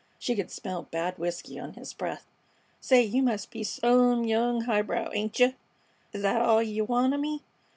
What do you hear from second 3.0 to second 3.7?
you must be